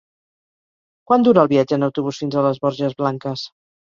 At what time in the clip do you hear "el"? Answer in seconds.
1.47-1.51